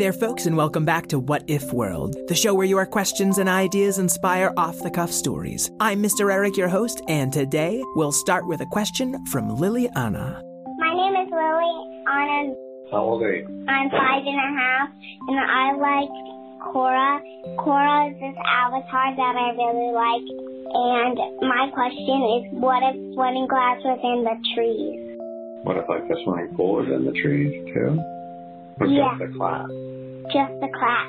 [0.00, 3.50] There, folks, and welcome back to What If World, the show where your questions and
[3.50, 5.70] ideas inspire off the cuff stories.
[5.78, 6.32] I'm Mr.
[6.32, 10.40] Eric, your host, and today we'll start with a question from Liliana.
[10.78, 12.54] My name is Lily Anna.
[12.90, 13.44] How old are you?
[13.68, 14.88] I'm five and a half,
[15.28, 16.08] and I like
[16.72, 17.20] Korra.
[17.60, 20.24] Korra is this avatar that I really like.
[20.80, 25.18] And my question is, what if swimming class was in the trees?
[25.62, 28.00] What if like the swimming pool was in the trees too?
[28.80, 29.10] Or Yeah.
[29.18, 29.68] just the class?
[30.32, 31.08] Just the class.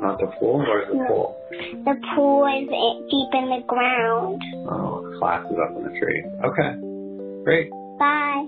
[0.00, 0.58] Not the pool?
[0.58, 1.06] Where's the No.
[1.06, 1.36] pool?
[1.84, 2.68] The pool is
[3.10, 4.42] deep in the ground.
[4.68, 6.24] Oh, class is up in the tree.
[6.44, 6.70] Okay.
[7.44, 7.70] Great.
[7.98, 8.46] Bye.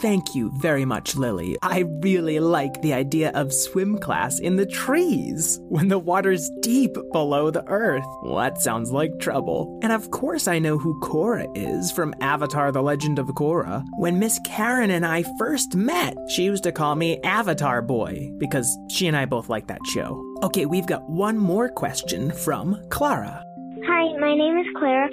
[0.00, 1.56] Thank you very much, Lily.
[1.62, 6.94] I really like the idea of swim class in the trees when the water's deep
[7.12, 8.04] below the earth.
[8.22, 9.80] Well, that sounds like trouble.
[9.82, 13.82] And of course, I know who Korra is from Avatar The Legend of Korra.
[13.96, 18.76] When Miss Karen and I first met, she used to call me Avatar Boy because
[18.90, 20.22] she and I both like that show.
[20.42, 23.42] Okay, we've got one more question from Clara.
[23.86, 25.08] Hi, my name is Clara,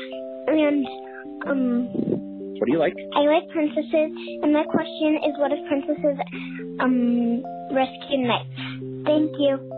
[0.47, 0.87] and
[1.47, 2.12] um,
[2.63, 2.95] What do you like?
[3.13, 4.15] I like princesses.
[4.41, 6.15] And my question is, what if princesses
[6.79, 7.43] um
[7.75, 8.55] rescue knights?
[9.03, 9.72] Thank you.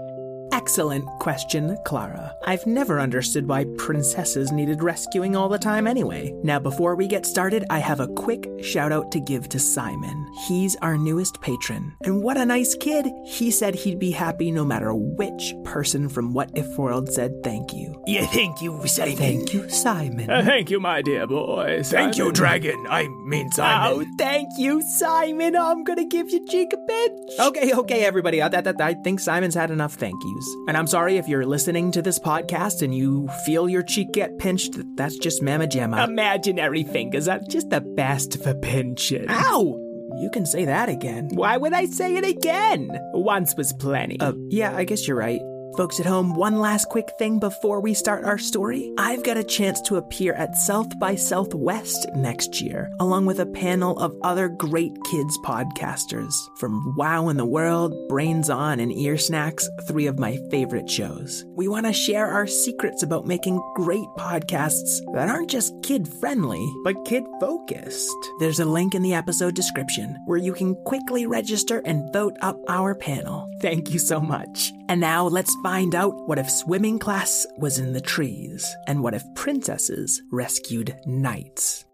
[0.56, 2.34] Excellent question, Clara.
[2.46, 6.34] I've never understood why princesses needed rescuing all the time anyway.
[6.44, 10.26] Now, before we get started, I have a quick shout out to give to Simon.
[10.48, 11.94] He's our newest patron.
[12.04, 13.06] And what a nice kid!
[13.26, 17.74] He said he'd be happy no matter which person from What If World said thank
[17.74, 18.02] you.
[18.08, 19.18] Yeah, thank you, Simon.
[19.18, 20.30] Thank you, Simon.
[20.30, 21.82] Uh, thank you, my dear boy.
[21.84, 22.86] Thank you, Dragon.
[22.90, 23.92] I mean Simon.
[23.92, 25.58] Oh, thank you, Simon.
[25.58, 27.40] I'm gonna give you cheek a pinch.
[27.42, 28.42] Okay, okay, everybody.
[28.42, 30.45] I, that, that, I think Simon's had enough thank yous.
[30.68, 34.38] And I'm sorry if you're listening to this podcast and you feel your cheek get
[34.38, 34.78] pinched.
[34.96, 36.04] That's just Mama Gemma.
[36.04, 39.26] Imaginary fingers are just the best for pinching.
[39.30, 39.82] Ow!
[40.22, 41.30] You can say that again.
[41.34, 42.90] Why would I say it again?
[43.14, 44.20] Once was plenty.
[44.20, 45.42] Uh, yeah, I guess you're right.
[45.78, 48.94] Folks at home, one last quick thing before we start our story.
[48.98, 53.46] I've got a chance to appear at South by Southwest next year, along with a
[53.46, 56.34] panel of other great kids podcasters.
[56.60, 61.44] From Wow in the World, Brains On, and Ear Snacks, three of my favorite shows.
[61.58, 66.66] We want to share our secrets about making great podcasts that aren't just kid friendly,
[66.86, 68.16] but kid focused.
[68.40, 72.58] There's a link in the episode description where you can quickly register and vote up
[72.70, 73.52] our panel.
[73.62, 74.72] Thank you so much.
[74.88, 79.16] And now let's find out what if swimming class was in the trees and what
[79.16, 81.86] if princesses rescued knights.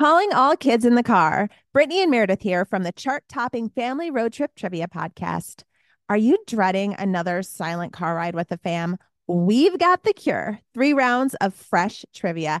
[0.00, 1.48] Calling all kids in the car.
[1.72, 5.62] Brittany and Meredith here from the chart topping Family Road Trip Trivia Podcast.
[6.08, 8.96] Are you dreading another silent car ride with the fam?
[9.28, 10.58] We've got the cure.
[10.74, 12.60] Three rounds of fresh trivia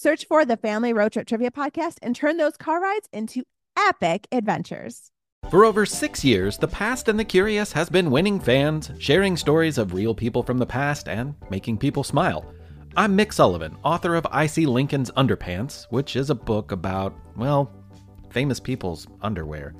[0.00, 3.42] Search for the Family Road Trip Trivia Podcast and turn those car rides into
[3.76, 5.10] epic adventures.
[5.50, 9.76] For over six years, The Past and the Curious has been winning fans, sharing stories
[9.76, 12.46] of real people from the past, and making people smile.
[12.96, 17.68] I'm Mick Sullivan, author of I See Lincoln's Underpants, which is a book about, well,
[18.30, 19.74] famous people's underwear.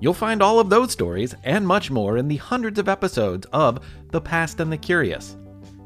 [0.00, 3.80] You'll find all of those stories and much more in the hundreds of episodes of
[4.12, 5.36] The Past and the Curious.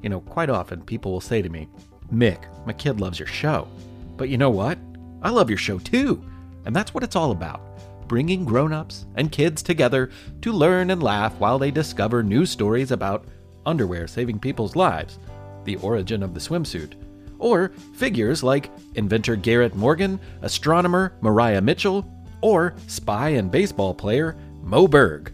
[0.05, 1.67] You know, quite often people will say to me,
[2.12, 3.69] Mick, my kid loves your show.
[4.17, 4.79] But you know what?
[5.23, 6.23] I love your show too.
[6.64, 7.61] And that's what it's all about
[8.09, 10.11] bringing grown ups and kids together
[10.43, 13.25] to learn and laugh while they discover new stories about
[13.64, 15.19] underwear saving people's lives,
[15.64, 16.93] the origin of the swimsuit,
[17.38, 22.06] or figures like inventor Garrett Morgan, astronomer Maria Mitchell,
[22.43, 25.32] or spy and baseball player Moe Berg.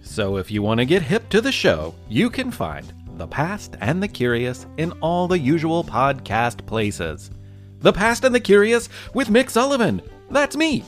[0.00, 3.76] So if you want to get hip to the show, you can find The Past
[3.80, 7.30] and the Curious in all the usual podcast places.
[7.78, 10.02] The Past and the Curious with Mick Sullivan.
[10.30, 10.84] That's me.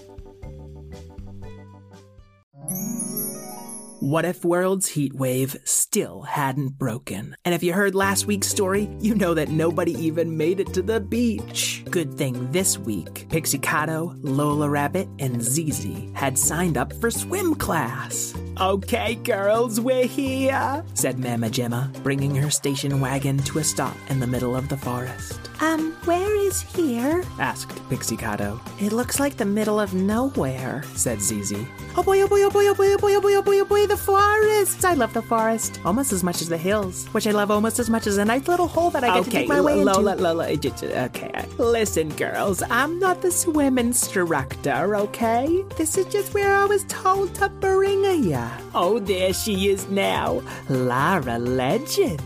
[4.01, 7.35] What if World's heat wave still hadn't broken?
[7.45, 10.83] And if you heard last week's story, you know that nobody even made it to
[10.83, 11.83] the beach.
[11.91, 17.57] Good thing this week, Pixie Cato, Lola Rabbit, and Zizi had signed up for swim
[17.57, 18.35] class.
[18.61, 24.21] Okay, girls, we're here, said Mama Gemma, bringing her station wagon to a stop in
[24.21, 25.41] the middle of the forest.
[25.61, 27.25] Um, where is here?
[27.41, 28.61] asked Pixie Cato.
[28.81, 31.67] It looks like the middle of nowhere, said Zizi.
[31.97, 33.65] Oh boy, oh boy, oh boy, oh boy, oh boy, oh boy, oh boy, oh
[33.65, 34.85] boy, the forests!
[34.85, 37.89] I love the forest almost as much as the hills, which I love almost as
[37.89, 40.13] much as a nice little hole that I get okay, to dig my way Lola,
[40.13, 40.23] into.
[40.23, 41.49] Lola, Lola, okay.
[41.59, 45.65] Listen, girls, I'm not the swim instructor, okay?
[45.77, 47.89] This is just where I was told to bring
[48.25, 48.49] ya.
[48.75, 52.21] Oh, there she is now, Larra Legend.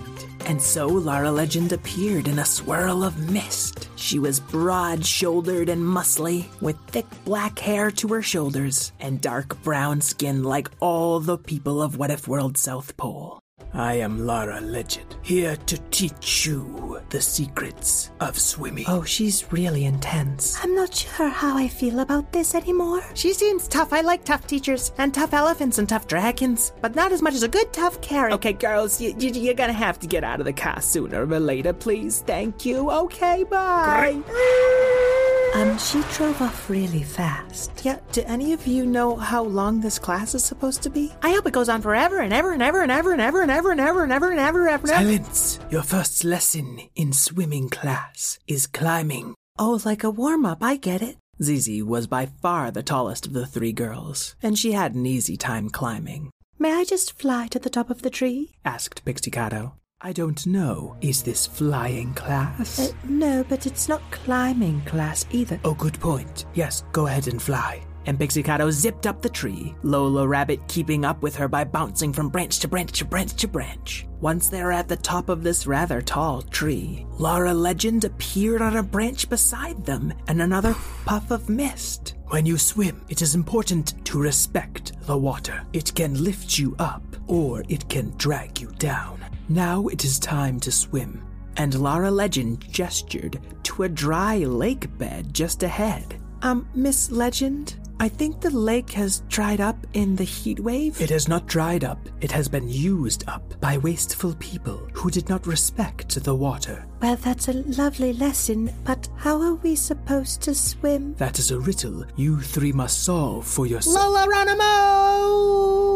[0.47, 3.89] And so Larra Legend appeared in a swirl of mist.
[3.97, 9.63] She was broad shouldered and muscly, with thick black hair to her shoulders, and dark
[9.63, 13.41] brown skin like all the people of What If World South Pole.
[13.73, 18.87] I am Larra Legend, here to teach you the secrets of swimming.
[18.89, 20.59] Oh, she's really intense.
[20.65, 23.05] I'm not sure how I feel about this anymore.
[23.13, 23.93] She seems tough.
[23.93, 27.43] I like tough teachers, and tough elephants, and tough dragons, but not as much as
[27.43, 28.33] a good tough carrot.
[28.33, 31.39] Okay, girls, you, you, you're gonna have to get out of the car sooner or
[31.39, 32.23] later, please.
[32.23, 32.91] Thank you.
[32.91, 34.23] Okay, bye.
[35.55, 37.71] Um, she drove off really fast.
[37.85, 41.13] Yeah, do any of you know how long this class is supposed to be?
[41.23, 43.51] I hope it goes on forever and ever and ever and ever and ever and
[43.51, 44.87] ever and ever and ever and ever and ever.
[44.87, 45.61] Silence!
[45.71, 49.35] Your first lesson in swimming class is climbing.
[49.59, 51.19] Oh, like a warm up, I get it.
[51.43, 55.37] Zizi was by far the tallest of the three girls, and she had an easy
[55.37, 56.31] time climbing.
[56.59, 58.53] May I just fly to the top of the tree?
[58.65, 59.73] asked Pixie Pixicado.
[60.05, 60.97] I don't know.
[61.01, 62.81] Is this flying class?
[62.81, 65.61] Uh, no, but it's not climbing class either.
[65.65, 66.47] Oh, good point.
[66.55, 67.85] Yes, go ahead and fly.
[68.07, 72.31] And Pixicado zipped up the tree, Lola Rabbit keeping up with her by bouncing from
[72.31, 74.09] branch to branch to branch to branch.
[74.21, 78.79] Once they were at the top of this rather tall tree, Larra Legend appeared on
[78.79, 80.75] a branch beside them and another
[81.05, 82.15] puff of mist.
[82.27, 85.65] When you swim, it is important to respect the water.
[85.73, 89.21] It can lift you up or it can drag you down.
[89.53, 91.23] Now it is time to swim.
[91.59, 96.19] And Larra Legend gestured to a dry lake bed just ahead.
[96.41, 100.99] Um, Miss Legend, I think the lake has dried up in the heat wave.
[101.03, 105.29] It has not dried up, it has been used up by wasteful people who did
[105.29, 106.87] not respect the water.
[107.03, 111.15] Well, that's a lovely lesson, but how are we supposed to swim?
[111.17, 113.97] That is a riddle you three must solve for yourself.
[113.97, 115.92] Lola Ranamo!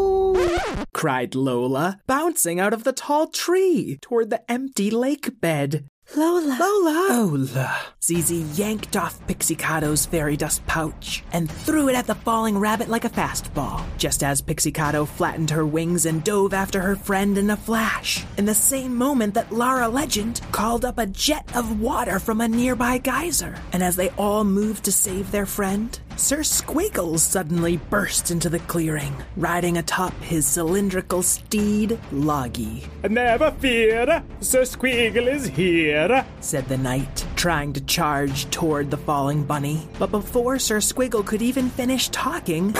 [0.93, 5.85] Cried Lola, bouncing out of the tall tree toward the empty lake bed.
[6.15, 6.57] Lola!
[6.59, 7.07] Lola!
[7.09, 7.77] Lola!
[8.01, 13.03] Zizi yanked off Pixicado's fairy dust pouch and threw it at the falling rabbit like
[13.03, 17.57] a fastball, just as Pixicado flattened her wings and dove after her friend in a
[17.57, 22.39] flash, in the same moment that Larra Legend called up a jet of water from
[22.39, 23.55] a nearby geyser.
[23.73, 28.57] And as they all moved to save their friend, Sir Squiggles suddenly burst into the
[28.57, 32.85] clearing, riding atop his cylindrical steed, Loggy.
[33.07, 39.43] Never fear, Sir Squiggle is here, said the knight, trying to charge toward the falling
[39.43, 39.87] bunny.
[39.99, 42.75] But before Sir Squiggle could even finish talking,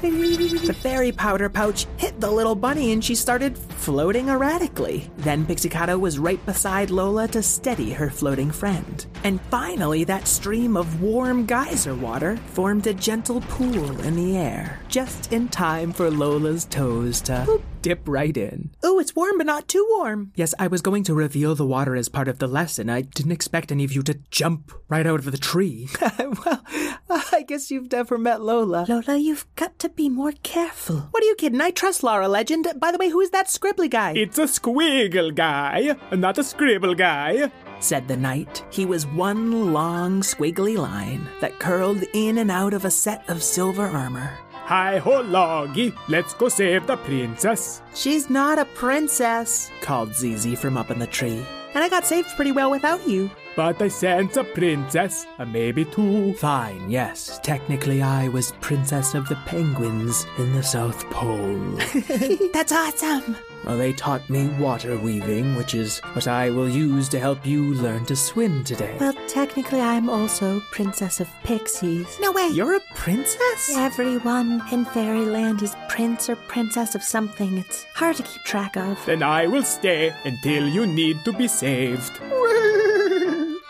[0.00, 5.10] the fairy powder pouch hit the little bunny and she started floating erratically.
[5.18, 9.04] Then Pixicado was right beside Lola to steady her floating friend.
[9.24, 14.80] And finally, that stream of warm geyser water formed a gentle pool in the air,
[14.88, 18.70] just in time for Lola's toes to boop, dip right in.
[18.82, 20.32] Oh, it's warm, but not too warm.
[20.34, 22.90] Yes, I was going to reveal the water as part of the lesson.
[22.90, 25.88] I didn't expect any of you to jump right out of the tree.
[26.18, 26.62] well,
[27.32, 28.86] I guess you've never met Lola.
[28.88, 31.08] Lola, you've got to be more careful.
[31.10, 31.60] What are you kidding?
[31.60, 32.66] I trust Laura Legend.
[32.76, 34.12] By the way, who is that scribbly guy?
[34.16, 37.50] It's a squiggle guy, not a scribble guy.
[37.80, 38.64] Said the knight.
[38.70, 43.42] He was one long squiggly line that curled in and out of a set of
[43.42, 44.36] silver armor.
[44.68, 47.80] Hi ho, Loggy, let's go save the princess.
[47.94, 51.42] She's not a princess, called Zizi from up in the tree.
[51.72, 53.30] And I got saved pretty well without you.
[53.58, 56.32] But I sense a princess, uh, maybe two.
[56.34, 57.40] Fine, yes.
[57.42, 61.58] Technically, I was Princess of the Penguins in the South Pole.
[62.52, 63.36] That's awesome.
[63.64, 67.74] well, they taught me water weaving, which is what I will use to help you
[67.74, 68.96] learn to swim today.
[69.00, 72.16] Well, technically, I'm also Princess of Pixies.
[72.20, 72.50] No way.
[72.52, 73.72] You're a princess?
[73.74, 77.58] Everyone in Fairyland is prince or princess of something.
[77.58, 79.04] It's hard to keep track of.
[79.04, 82.12] Then I will stay until you need to be saved.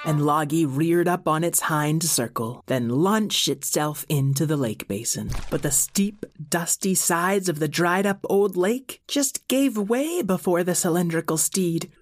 [0.09, 5.29] And Loggy reared up on its hind circle, then launched itself into the lake basin.
[5.51, 10.65] But the steep, dusty sides of the dried up old lake just gave way before
[10.65, 11.93] the cylindrical steed.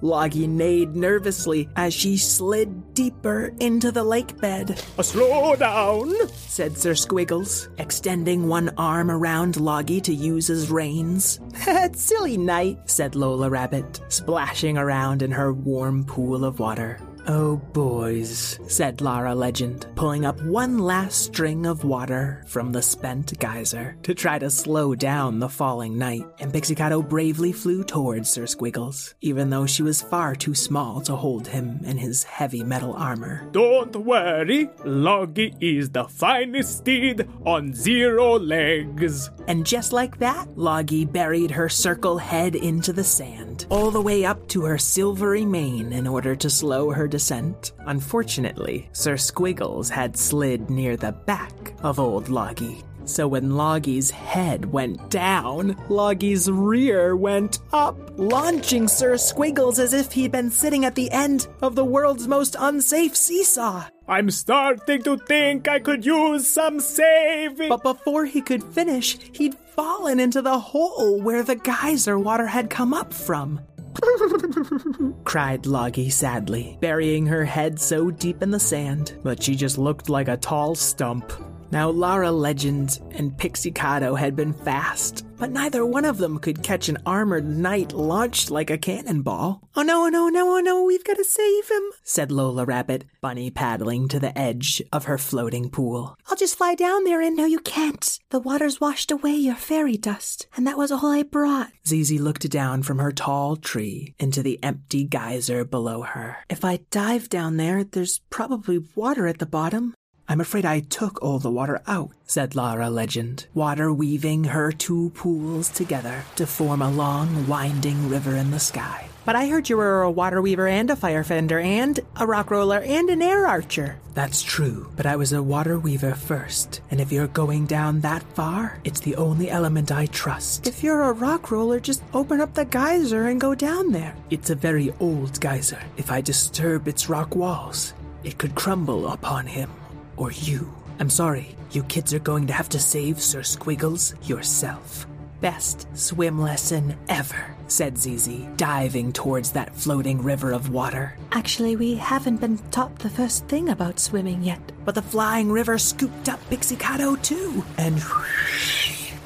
[0.00, 4.78] Loggy neighed nervously as she slid deeper into the lake bed.
[5.00, 6.12] Slow down.
[6.28, 11.40] said Sir Squiggles, extending one arm around Loggy to use as reins.
[11.94, 17.00] Silly knight, said Lola Rabbit, splashing around in her warm pool of water.
[17.28, 23.36] Oh, boys, said Larra Legend, pulling up one last string of water from the spent
[23.40, 26.24] geyser to try to slow down the falling knight.
[26.38, 31.16] And Pixiecato bravely flew towards Sir Squiggles, even though she was far too small to
[31.16, 33.48] hold him in his heavy metal armor.
[33.50, 39.30] Don't worry, Loggy is the finest steed on zero legs.
[39.48, 44.24] And just like that, Loggy buried her circle head into the sand, all the way
[44.24, 47.72] up to her silvery mane in order to slow her descent.
[47.86, 52.82] Unfortunately, Sir Squiggles had slid near the back of old Loggy.
[53.06, 60.12] So when Loggy's head went down, Loggy's rear went up, launching Sir Squiggles as if
[60.12, 63.84] he'd been sitting at the end of the world's most unsafe seesaw.
[64.06, 67.70] I'm starting to think I could use some saving.
[67.70, 72.68] But before he could finish, he'd fallen into the hole where the geyser water had
[72.68, 73.60] come up from.
[75.24, 80.08] cried Loggy sadly, burying her head so deep in the sand that she just looked
[80.08, 81.32] like a tall stump.
[81.70, 86.88] Now, Larra Legend and Pixiecato had been fast, but neither one of them could catch
[86.88, 89.60] an armored knight launched like a cannonball.
[89.74, 92.64] Oh no, oh no, oh, no, oh no, we've got to save him, said Lola
[92.64, 96.16] Rabbit, bunny paddling to the edge of her floating pool.
[96.28, 98.18] I'll just fly down there and no, you can't.
[98.30, 101.72] The water's washed away your fairy dust, and that was all I brought.
[101.86, 106.38] Zizi looked down from her tall tree into the empty geyser below her.
[106.48, 109.94] If I dive down there, there's probably water at the bottom.
[110.28, 115.10] I'm afraid I took all the water out, said Larra Legend, water weaving her two
[115.10, 119.08] pools together to form a long, winding river in the sky.
[119.24, 122.50] But I heard you were a water weaver and a fire fender and a rock
[122.50, 123.98] roller and an air archer.
[124.14, 126.80] That's true, but I was a water weaver first.
[126.90, 130.66] And if you're going down that far, it's the only element I trust.
[130.66, 134.16] If you're a rock roller, just open up the geyser and go down there.
[134.30, 135.80] It's a very old geyser.
[135.96, 139.70] If I disturb its rock walls, it could crumble upon him
[140.16, 140.72] or you.
[140.98, 145.06] I'm sorry, you kids are going to have to save Sir Squiggles yourself.
[145.40, 151.14] Best swim lesson ever, said Zizi, diving towards that floating river of water.
[151.32, 154.72] Actually, we haven't been taught the first thing about swimming yet.
[154.86, 158.00] But the flying river scooped up Pixiecato too, and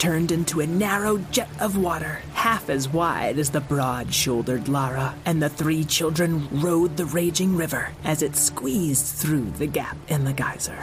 [0.00, 5.14] turned into a narrow jet of water, half as wide as the broad shouldered Larra,
[5.26, 10.24] and the three children rode the raging river as it squeezed through the gap in
[10.24, 10.78] the geyser.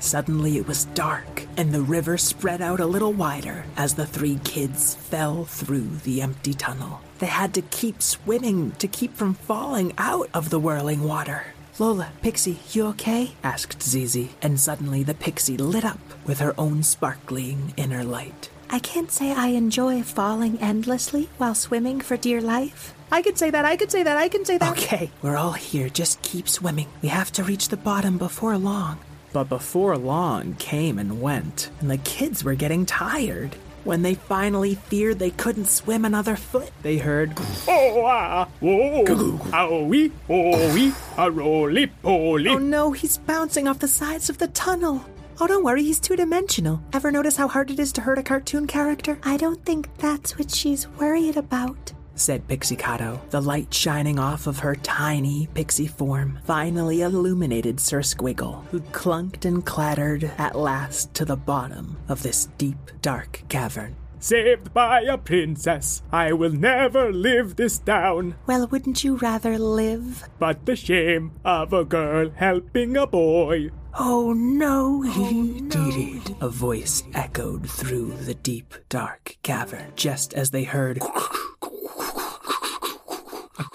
[0.00, 4.38] Suddenly it was dark, and the river spread out a little wider as the three
[4.44, 7.00] kids fell through the empty tunnel.
[7.20, 11.46] They had to keep swimming to keep from falling out of the whirling water.
[11.78, 13.34] Lola, Pixie, you okay?
[13.42, 18.50] asked Zizi, and suddenly the pixie lit up with her own sparkling inner light.
[18.70, 22.94] I can't say I enjoy falling endlessly while swimming for dear life.
[23.10, 24.72] I could say that, I could say that, I can say that.
[24.72, 25.88] Okay, we're all here.
[25.88, 26.88] Just keep swimming.
[27.00, 28.98] We have to reach the bottom before long.
[29.32, 33.56] But before long came and went, and the kids were getting tired.
[33.84, 37.32] When they finally feared they couldn't swim another foot, they heard
[37.66, 42.48] Oh, ah, oh, owie, owie, a roly poly.
[42.48, 45.04] Oh no, he's bouncing off the sides of the tunnel.
[45.40, 46.82] Oh, don't worry, he's two dimensional.
[46.92, 49.18] Ever notice how hard it is to hurt a cartoon character?
[49.22, 51.92] I don't think that's what she's worried about.
[52.16, 58.66] said Pixiecato, the light shining off of her tiny pixie form, finally illuminated Sir Squiggle,
[58.72, 63.94] who clunked and clattered at last to the bottom of this deep, dark cavern.
[64.18, 68.34] Saved by a princess, I will never live this down.
[68.48, 70.28] Well, wouldn't you rather live?
[70.40, 73.70] But the shame of a girl helping a boy.
[74.00, 76.36] Oh no, he did it.
[76.40, 81.00] A voice echoed through the deep, dark cavern just as they heard a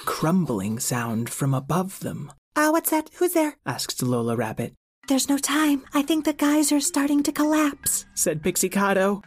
[0.06, 2.32] crumbling sound from above them.
[2.56, 3.10] Ah, what's that?
[3.15, 3.58] Who's there?
[3.65, 4.74] asked Lola Rabbit.
[5.07, 5.83] There's no time.
[5.93, 8.05] I think the geyser's starting to collapse.
[8.15, 8.69] Said Pixie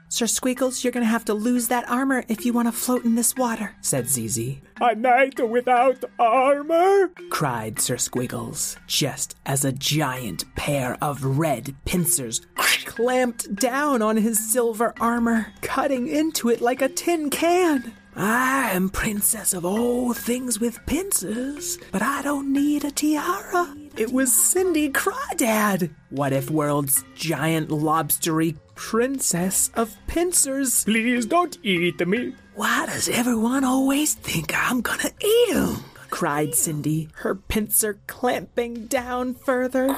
[0.08, 3.14] Sir Squiggles, you're gonna have to lose that armor if you want to float in
[3.14, 4.62] this water, said Zizi.
[4.80, 7.10] A knight without armor?
[7.28, 12.40] cried Sir Squiggles, just as a giant pair of red pincers
[12.86, 17.92] clamped down on his silver armor, cutting into it like a tin can.
[18.18, 23.76] I am princess of all things with pincers, but I don't need a tiara.
[23.94, 25.90] It was Cindy Crawdad.
[26.08, 30.84] What if World's giant lobstery princess of pincers?
[30.84, 32.34] Please don't eat me.
[32.54, 35.76] Why does everyone always think I'm gonna eat him?
[36.08, 39.88] cried Cindy, her pincer clamping down further.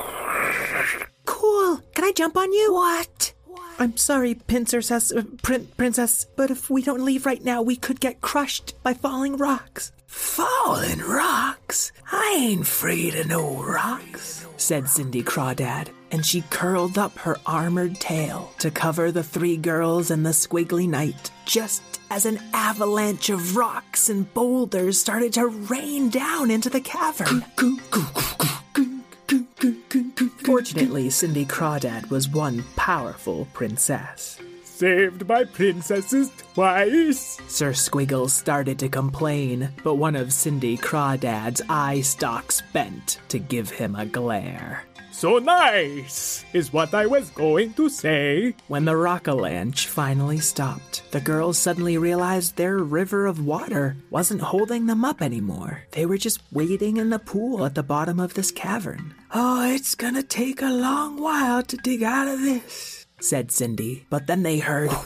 [1.25, 1.81] Cool.
[1.95, 2.75] Can I jump on you?
[2.75, 3.33] What?
[3.81, 8.01] I'm sorry, Princess, uh, prin- Princess, but if we don't leave right now, we could
[8.01, 9.93] get crushed by falling rocks.
[10.07, 11.93] Falling rocks?
[12.11, 18.01] I ain't afraid of no rocks, said Cindy Crawdad, and she curled up her armored
[18.01, 23.55] tail to cover the three girls and the squiggly knight, just as an avalanche of
[23.55, 27.45] rocks and boulders started to rain down into the cavern.
[30.45, 34.39] Fortunately, Cindy Crawdad was one powerful princess.
[34.79, 37.41] Saved my princesses twice.
[37.49, 43.71] Sir Squiggles started to complain, but one of Cindy Crawdad's eye stalks bent to give
[43.71, 44.85] him a glare.
[45.11, 48.55] So nice, is what I was going to say.
[48.69, 54.87] When the rockalanche finally stopped, the girls suddenly realized their river of water wasn't holding
[54.87, 55.83] them up anymore.
[55.91, 59.17] They were just waiting in the pool at the bottom of this cavern.
[59.35, 64.07] Oh, it's gonna take a long while to dig out of this, said Cindy.
[64.11, 64.91] But then they heard.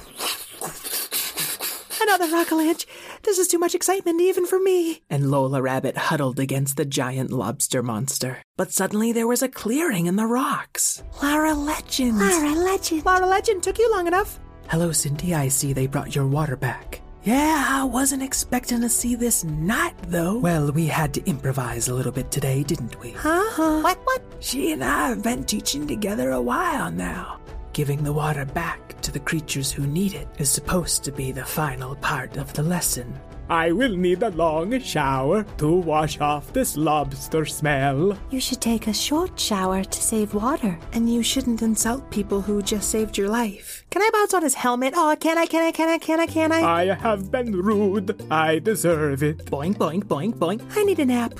[2.02, 2.84] Another rockalanche.
[3.22, 5.02] This is too much excitement even for me.
[5.08, 8.42] And Lola Rabbit huddled against the giant lobster monster.
[8.56, 11.02] But suddenly there was a clearing in the rocks.
[11.22, 12.18] Larra Legend!
[12.18, 13.04] Larra Legend.
[13.06, 14.38] Larra Legend took you long enough.
[14.68, 15.34] Hello, Cindy.
[15.34, 17.00] I see they brought your water back.
[17.24, 20.38] Yeah, I wasn't expecting to see this knight, though.
[20.38, 23.12] Well, we had to improvise a little bit today, didn't we?
[23.12, 23.80] Huh?
[23.80, 23.98] What?
[24.04, 24.22] What?
[24.40, 27.38] She and I have been teaching together a while now.
[27.72, 31.44] Giving the water back to the creatures who need it is supposed to be the
[31.44, 33.18] final part of the lesson.
[33.48, 38.16] I will need a long shower to wash off this lobster smell.
[38.30, 40.78] You should take a short shower to save water.
[40.92, 43.84] And you shouldn't insult people who just saved your life.
[43.90, 44.92] Can I bounce on his helmet?
[44.94, 46.90] Oh, can I, can I, can I, can I, can I?
[46.90, 48.22] I have been rude.
[48.30, 49.46] I deserve it.
[49.46, 50.62] Boink, boink, boink, boink.
[50.76, 51.34] I need a nap.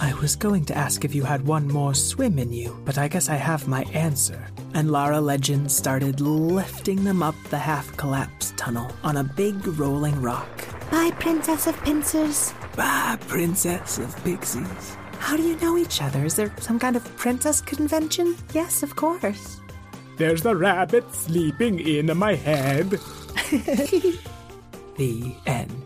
[0.00, 3.08] I was going to ask if you had one more swim in you, but I
[3.08, 4.46] guess I have my answer.
[4.74, 10.20] And Larra Legend started lifting them up the half collapsed tunnel on a big rolling
[10.20, 10.50] rock.
[10.90, 12.52] Bye, Princess of Pincers.
[12.76, 14.96] Bye, Princess of Pixies.
[15.18, 16.24] How do you know each other?
[16.26, 18.36] Is there some kind of princess convention?
[18.52, 19.60] Yes, of course.
[20.18, 22.90] There's a rabbit sleeping in my head.
[24.96, 25.85] the end.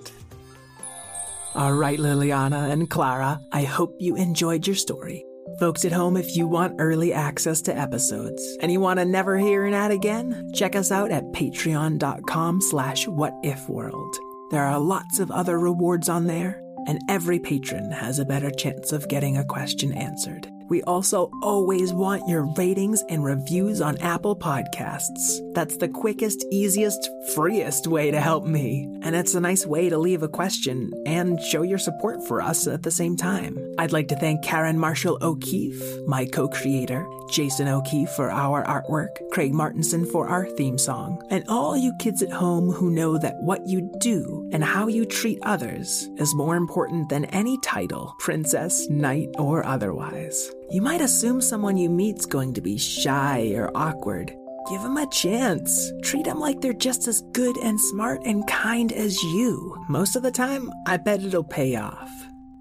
[1.55, 5.25] All right, Liliana and Clara, I hope you enjoyed your story.
[5.59, 9.37] Folks at home, if you want early access to episodes and you want to never
[9.37, 14.15] hear an ad again, check us out at patreon.com slash whatifworld.
[14.53, 18.93] There are lots of other rewards on there, and every patron has a better chance
[18.93, 20.49] of getting a question answered.
[20.71, 25.53] We also always want your ratings and reviews on Apple Podcasts.
[25.53, 28.89] That's the quickest, easiest, freest way to help me.
[29.03, 32.69] And it's a nice way to leave a question and show your support for us
[32.69, 33.59] at the same time.
[33.79, 39.09] I'd like to thank Karen Marshall O'Keeffe, my co creator, Jason O'Keefe for our artwork,
[39.31, 43.37] Craig Martinson for our theme song, and all you kids at home who know that
[43.43, 48.89] what you do and how you treat others is more important than any title, princess,
[48.91, 50.51] knight, or otherwise.
[50.71, 54.35] You might assume someone you meet's going to be shy or awkward.
[54.69, 55.91] Give them a chance.
[56.03, 59.77] Treat them like they're just as good and smart and kind as you.
[59.89, 62.11] Most of the time, I bet it'll pay off.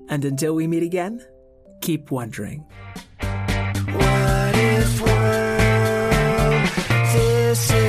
[0.09, 1.23] And until we meet again,
[1.81, 2.65] keep wondering.
[7.59, 7.88] see.